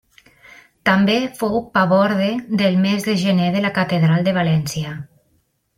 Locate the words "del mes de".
2.63-3.17